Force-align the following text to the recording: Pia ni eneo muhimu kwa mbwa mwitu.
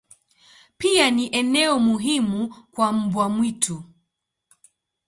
Pia 0.77 1.11
ni 1.11 1.27
eneo 1.35 1.79
muhimu 1.79 2.55
kwa 2.71 2.93
mbwa 2.93 3.29
mwitu. 3.29 3.83